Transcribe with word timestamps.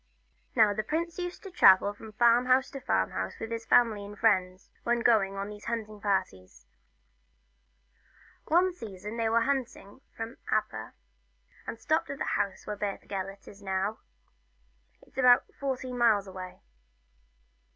Now 0.55 0.73
the 0.73 0.81
prince 0.81 1.19
used 1.19 1.43
to 1.43 1.51
travel 1.51 1.93
from 1.93 2.13
farm 2.13 2.47
house 2.47 2.71
to 2.71 2.79
farm 2.81 3.11
house 3.11 3.37
with 3.39 3.51
his 3.51 3.67
family 3.67 4.03
and 4.03 4.17
friends, 4.17 4.71
when 4.81 5.01
going 5.01 5.35
on 5.35 5.47
these 5.47 5.65
hunting 5.65 6.01
parties. 6.01 6.65
One 8.47 8.73
season 8.73 9.17
they 9.17 9.29
went 9.29 9.45
hunting 9.45 10.01
from 10.17 10.37
Aber, 10.51 10.95
and 11.67 11.79
stopped 11.79 12.09
at 12.09 12.17
the 12.17 12.25
house 12.33 12.65
where 12.65 12.75
Beth 12.75 13.07
Gelert 13.07 13.47
is 13.47 13.61
now 13.61 13.99
it 15.03 15.13
's 15.13 15.19
about 15.19 15.43
fourteen 15.59 15.99
miles 15.99 16.25
away. 16.25 16.63